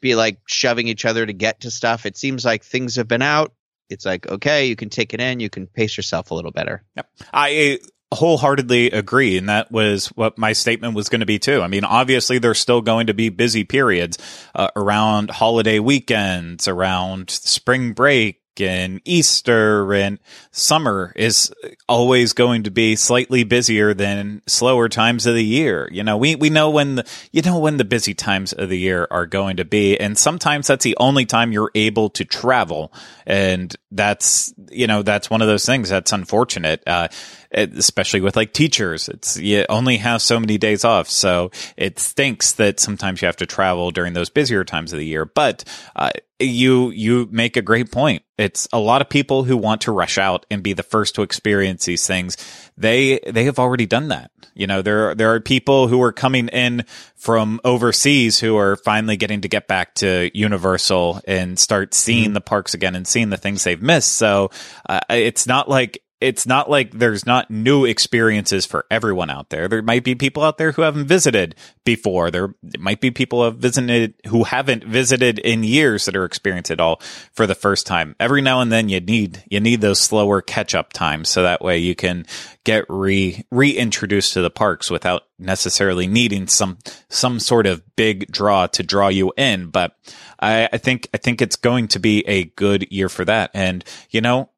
[0.00, 2.04] be like shoving each other to get to stuff.
[2.04, 3.52] It seems like things have been out
[3.90, 6.82] it's like okay, you can take it in, you can pace yourself a little better.
[6.96, 7.10] Yep.
[7.32, 7.78] I
[8.12, 11.84] wholeheartedly agree and that was what my statement was going to be too i mean
[11.84, 14.18] obviously there's still going to be busy periods
[14.56, 20.18] uh, around holiday weekends around spring break and Easter and
[20.50, 21.52] summer is
[21.88, 25.88] always going to be slightly busier than slower times of the year.
[25.92, 28.78] You know, we, we know when the, you know, when the busy times of the
[28.78, 29.98] year are going to be.
[29.98, 32.92] And sometimes that's the only time you're able to travel.
[33.26, 36.82] And that's, you know, that's one of those things that's unfortunate.
[36.86, 37.08] Uh,
[37.52, 39.08] especially with like teachers.
[39.08, 43.36] It's you only have so many days off, so it stinks that sometimes you have
[43.36, 45.24] to travel during those busier times of the year.
[45.24, 45.64] But
[45.96, 48.22] uh, you you make a great point.
[48.38, 51.22] It's a lot of people who want to rush out and be the first to
[51.22, 52.36] experience these things.
[52.76, 54.30] They they have already done that.
[54.54, 56.84] You know, there there are people who are coming in
[57.16, 62.34] from overseas who are finally getting to get back to Universal and start seeing mm-hmm.
[62.34, 64.12] the parks again and seeing the things they've missed.
[64.12, 64.50] So
[64.88, 69.68] uh, it's not like it's not like there's not new experiences for everyone out there.
[69.68, 71.54] There might be people out there who haven't visited
[71.84, 72.30] before.
[72.30, 76.74] There might be people who have visited who haven't visited in years that are experiencing
[76.74, 77.00] it all
[77.32, 78.14] for the first time.
[78.20, 81.62] Every now and then you need you need those slower catch up times so that
[81.62, 82.26] way you can
[82.64, 86.78] get re reintroduced to the parks without necessarily needing some
[87.08, 89.70] some sort of big draw to draw you in.
[89.70, 89.96] But
[90.38, 93.50] I, I think I think it's going to be a good year for that.
[93.54, 94.50] And you know,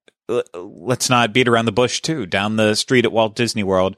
[0.55, 2.27] let's not beat around the bush too.
[2.27, 3.97] Down the street at Walt Disney World,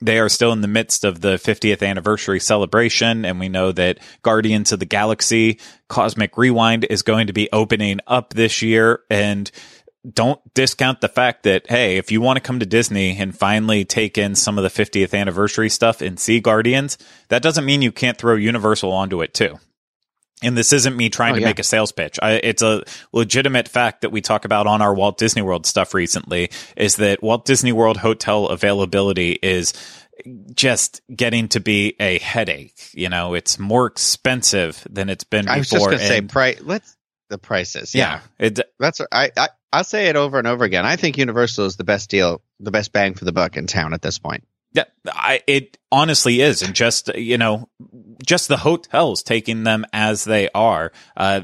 [0.00, 3.98] they are still in the midst of the 50th anniversary celebration, and we know that
[4.22, 9.00] Guardians of the Galaxy Cosmic Rewind is going to be opening up this year.
[9.08, 9.50] And
[10.12, 13.84] don't discount the fact that, hey, if you want to come to Disney and finally
[13.84, 17.92] take in some of the 50th anniversary stuff and see Guardians, that doesn't mean you
[17.92, 19.58] can't throw Universal onto it too
[20.44, 21.48] and this isn't me trying oh, to yeah.
[21.48, 22.18] make a sales pitch.
[22.22, 25.94] I, it's a legitimate fact that we talk about on our Walt Disney World stuff
[25.94, 29.72] recently is that Walt Disney World hotel availability is
[30.54, 32.90] just getting to be a headache.
[32.92, 35.54] You know, it's more expensive than it's been before.
[35.54, 36.60] I was just going to say, price.
[36.60, 36.96] Let's
[37.30, 37.94] the prices.
[37.94, 40.86] Yeah, yeah it, that's I, I I'll say it over and over again.
[40.86, 43.92] I think Universal is the best deal, the best bang for the buck in town
[43.92, 44.44] at this point.
[44.74, 47.68] Yeah, I, it honestly is, and just you know,
[48.26, 50.92] just the hotels taking them as they are.
[51.16, 51.42] Uh,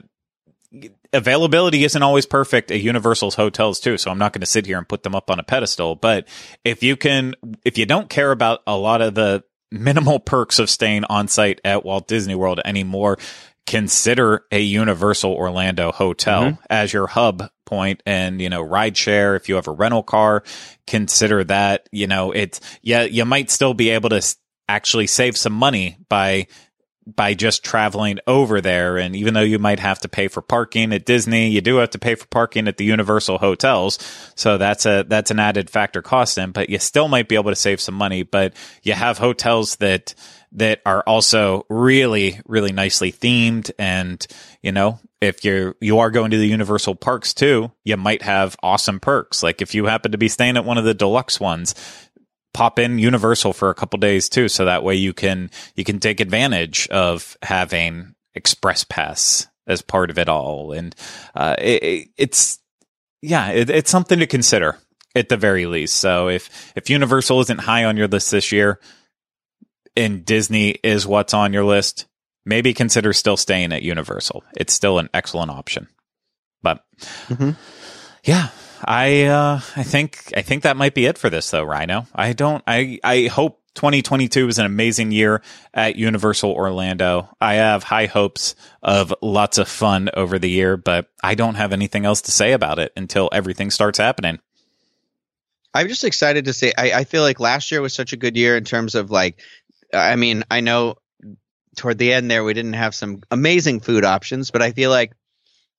[1.12, 4.78] availability isn't always perfect at Universal's hotels too, so I'm not going to sit here
[4.78, 5.94] and put them up on a pedestal.
[5.96, 6.26] But
[6.64, 10.68] if you can, if you don't care about a lot of the minimal perks of
[10.68, 13.18] staying on site at Walt Disney World anymore,
[13.70, 16.62] consider a Universal Orlando hotel mm-hmm.
[16.68, 19.36] as your hub point and, you know, ride share.
[19.36, 20.42] If you have a rental car,
[20.88, 24.36] consider that, you know, it's, yeah, you might still be able to
[24.68, 26.48] actually save some money by
[27.06, 28.96] by just traveling over there.
[28.96, 31.90] And even though you might have to pay for parking at Disney, you do have
[31.90, 33.98] to pay for parking at the Universal hotels.
[34.34, 37.50] So that's a, that's an added factor cost in, but you still might be able
[37.50, 40.14] to save some money, but you have hotels that,
[40.52, 43.70] that are also really, really nicely themed.
[43.78, 44.26] And,
[44.62, 48.56] you know, if you're, you are going to the Universal parks too, you might have
[48.62, 49.42] awesome perks.
[49.42, 51.74] Like if you happen to be staying at one of the deluxe ones,
[52.52, 54.48] pop in Universal for a couple days too.
[54.48, 60.10] So that way you can, you can take advantage of having express pass as part
[60.10, 60.72] of it all.
[60.72, 60.96] And,
[61.34, 62.58] uh, it, it's,
[63.22, 64.78] yeah, it, it's something to consider
[65.14, 65.96] at the very least.
[65.96, 68.80] So if, if Universal isn't high on your list this year,
[70.00, 72.06] and Disney is what's on your list,
[72.44, 74.42] maybe consider still staying at Universal.
[74.56, 75.88] It's still an excellent option.
[76.62, 76.84] But
[77.28, 77.50] mm-hmm.
[78.24, 78.48] yeah,
[78.84, 82.06] I uh, I think I think that might be it for this though, Ryno.
[82.14, 87.28] I don't I I hope 2022 is an amazing year at Universal Orlando.
[87.40, 91.72] I have high hopes of lots of fun over the year, but I don't have
[91.72, 94.40] anything else to say about it until everything starts happening.
[95.72, 98.36] I'm just excited to say I, I feel like last year was such a good
[98.36, 99.40] year in terms of like
[99.92, 100.96] I mean, I know
[101.76, 105.12] toward the end there we didn't have some amazing food options, but I feel like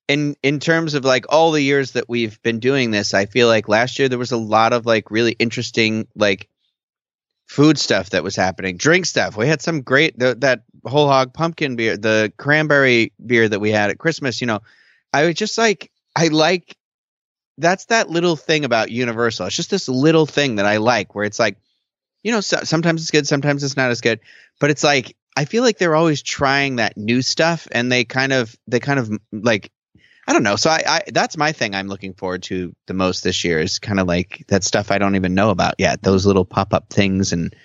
[0.07, 3.47] in in terms of like all the years that we've been doing this, I feel
[3.47, 6.49] like last year there was a lot of like really interesting like
[7.47, 9.37] food stuff that was happening, drink stuff.
[9.37, 13.71] We had some great the, that whole hog pumpkin beer, the cranberry beer that we
[13.71, 14.41] had at Christmas.
[14.41, 14.61] You know,
[15.13, 16.75] I was just like I like
[17.57, 19.47] that's that little thing about Universal.
[19.47, 21.57] It's just this little thing that I like where it's like
[22.23, 24.19] you know, so, sometimes it's good, sometimes it's not as good.
[24.59, 28.33] But it's like I feel like they're always trying that new stuff, and they kind
[28.33, 29.71] of they kind of like
[30.27, 30.55] I don't know.
[30.55, 31.73] So I, I that's my thing.
[31.73, 34.97] I'm looking forward to the most this year is kind of like that stuff I
[34.97, 36.01] don't even know about yet.
[36.01, 37.55] Those little pop up things and.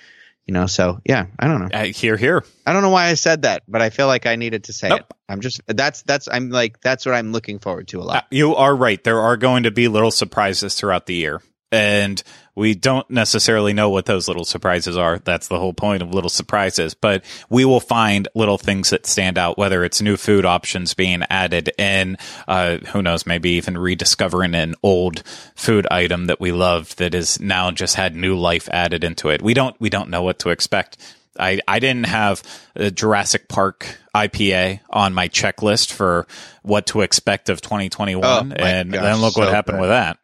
[0.49, 1.77] You know, so yeah, I don't know.
[1.77, 2.45] Uh, here, here.
[2.65, 4.91] I don't know why I said that, but I feel like I needed to say
[4.91, 5.01] nope.
[5.01, 5.07] it.
[5.29, 8.17] I'm just that's that's I'm like that's what I'm looking forward to a lot.
[8.17, 9.03] Uh, you are right.
[9.03, 12.23] There are going to be little surprises throughout the year, and
[12.55, 15.19] we don't necessarily know what those little surprises are.
[15.19, 19.37] That's the whole point of little surprises, but we will find little things that stand
[19.37, 22.17] out, whether it's new food options being added in,
[22.49, 25.23] uh, who knows, maybe even rediscovering an old
[25.55, 29.43] food item that we loved that is now just had new life added into it.
[29.43, 30.97] We don't, we don't know what to expect.
[31.39, 32.43] I, I didn't have
[32.75, 36.27] a Jurassic Park IPA on my checklist for
[36.63, 38.25] what to expect of 2021.
[38.25, 39.83] Oh, and God, then look so what happened good.
[39.83, 40.19] with that.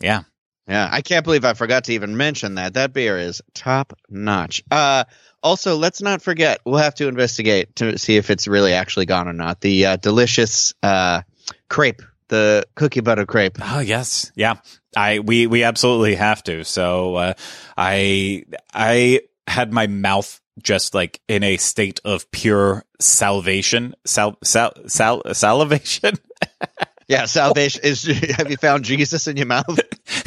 [0.00, 0.22] Yeah.
[0.68, 2.74] Yeah, I can't believe I forgot to even mention that.
[2.74, 4.64] That beer is top notch.
[4.70, 5.04] Uh,
[5.42, 9.28] also, let's not forget, we'll have to investigate to see if it's really actually gone
[9.28, 9.60] or not.
[9.60, 11.22] The uh, delicious uh,
[11.68, 13.58] crepe, the cookie butter crepe.
[13.62, 14.56] Oh yes, yeah.
[14.96, 16.64] I we we absolutely have to.
[16.64, 17.34] So uh,
[17.76, 24.72] I I had my mouth just like in a state of pure salvation, sal sal,
[24.88, 26.14] sal salivation.
[27.08, 28.04] yeah, salvation is.
[28.36, 29.78] Have you found Jesus in your mouth?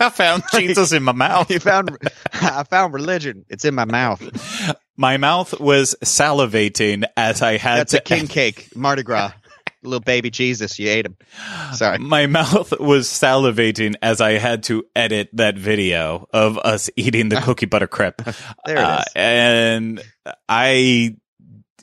[0.00, 1.50] I found Jesus in my mouth.
[1.50, 1.96] you found
[2.32, 3.44] I found religion.
[3.48, 4.22] It's in my mouth.
[4.96, 9.32] My mouth was salivating as I had That's to a king cake, Mardi Gras.
[9.82, 11.16] Little baby Jesus, you ate him.
[11.74, 11.98] Sorry.
[11.98, 17.36] My mouth was salivating as I had to edit that video of us eating the
[17.42, 18.16] cookie butter crepe.
[18.64, 18.78] There it is.
[18.78, 20.02] Uh, and
[20.48, 21.16] I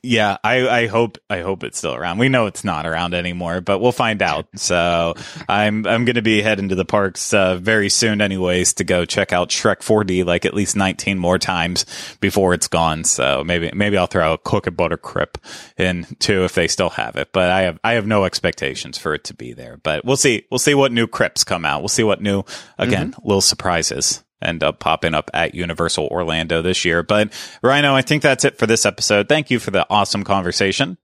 [0.04, 2.18] yeah, I, I hope I hope it's still around.
[2.18, 4.48] We know it's not around anymore, but we'll find out.
[4.56, 5.14] So
[5.48, 9.06] I'm I'm going to be heading to the parks uh, very soon, anyways, to go
[9.06, 11.86] check out Shrek 4D like at least 19 more times
[12.20, 13.04] before it's gone.
[13.04, 15.38] So maybe maybe I'll throw a cookie butter crepe
[15.78, 17.30] in too if they still have it.
[17.32, 19.78] But I have I have no expectations for it to be there.
[19.78, 21.82] But we'll see we'll see what new crepes come out.
[21.82, 22.44] We'll see what new
[22.80, 27.04] again little surprises end up popping up at Universal Orlando this year.
[27.04, 27.32] But
[27.64, 29.28] Ryno, I think that's it for this episode.
[29.30, 30.98] Thank you for the awesome conversation.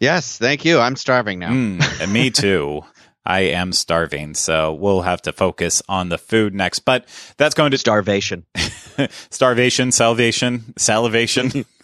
[0.00, 0.80] Yes, thank you.
[0.80, 1.50] I'm starving now.
[1.50, 2.82] Mm, and me too.
[3.26, 6.80] I am starving, so we'll have to focus on the food next.
[6.80, 7.08] But
[7.38, 8.44] that's going to Starvation.
[9.30, 11.64] starvation, salvation, salivation.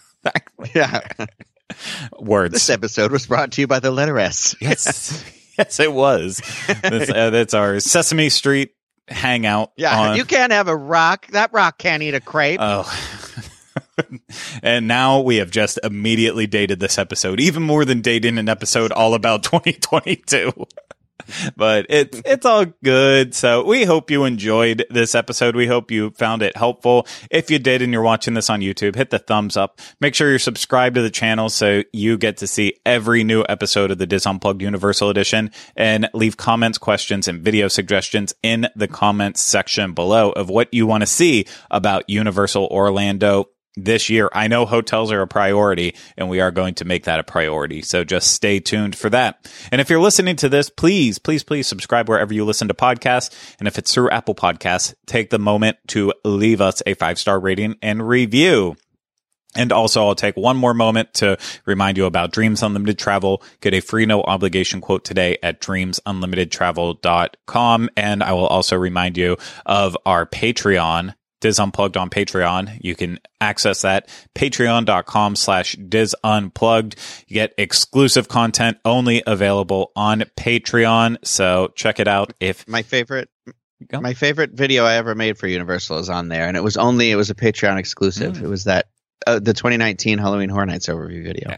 [0.75, 0.99] Yeah.
[2.19, 2.53] Words.
[2.53, 4.55] This episode was brought to you by the letter S.
[4.61, 5.25] yes,
[5.57, 6.43] yes, it was.
[6.83, 8.75] That's, uh, that's our Sesame Street
[9.11, 9.71] hangout.
[9.75, 11.27] Yeah, on- you can't have a rock.
[11.27, 12.59] That rock can't eat a crepe.
[12.61, 12.91] Oh.
[14.63, 18.91] and now we have just immediately dated this episode, even more than dating an episode
[18.91, 20.51] all about 2022.
[21.55, 23.33] but it's it's all good.
[23.33, 25.55] So we hope you enjoyed this episode.
[25.55, 27.07] We hope you found it helpful.
[27.29, 29.79] If you did and you're watching this on YouTube, hit the thumbs up.
[29.99, 33.91] Make sure you're subscribed to the channel so you get to see every new episode
[33.91, 38.87] of the DIS Unplugged Universal Edition and leave comments, questions, and video suggestions in the
[38.87, 44.29] comments section below of what you want to see about Universal Orlando this year.
[44.33, 47.81] I know hotels are a priority and we are going to make that a priority.
[47.81, 49.51] So just stay tuned for that.
[49.71, 53.55] And if you're listening to this, please, please, please subscribe wherever you listen to podcasts.
[53.59, 57.39] And if it's through Apple Podcasts, take the moment to leave us a five star
[57.39, 58.75] rating and review.
[59.55, 63.43] And also, I'll take one more moment to remind you about Dreams Unlimited Travel.
[63.59, 67.89] Get a free no obligation quote today at dreamsunlimitedtravel.com.
[67.97, 71.15] And I will also remind you of our Patreon.
[71.41, 72.79] DIS Unplugged on Patreon.
[72.81, 76.95] You can access that patreon.com slash DIS Unplugged.
[77.27, 81.17] You get exclusive content only available on Patreon.
[81.23, 83.29] So check it out if my favorite
[83.91, 87.11] my favorite video I ever made for Universal is on there, and it was only
[87.11, 88.37] it was a Patreon exclusive.
[88.37, 88.43] Mm.
[88.43, 88.87] It was that
[89.27, 91.55] uh, the 2019 Halloween Horror Nights overview video.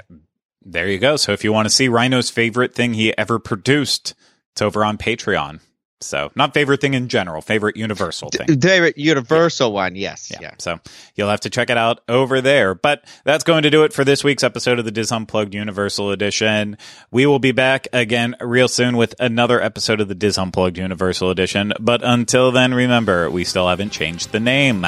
[0.62, 1.18] there you go.
[1.18, 4.16] So if you want to see Ryno's favorite thing he ever produced,
[4.54, 5.60] it's over on Patreon.
[6.06, 8.60] So not favorite thing in general, favorite universal thing.
[8.60, 10.40] Favorite Universal one, yes, yeah.
[10.42, 10.52] Yeah.
[10.60, 10.80] So
[11.16, 12.76] you'll have to check it out over there.
[12.76, 16.12] But that's going to do it for this week's episode of the DIS Unplugged Universal
[16.12, 16.78] Edition.
[17.12, 21.30] We will be back again real soon with another episode of the DIS Unplugged Universal
[21.30, 21.74] Edition.
[21.80, 24.88] But until then, remember, we still haven't changed the name.